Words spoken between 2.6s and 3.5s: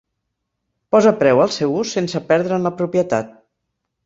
la propietat.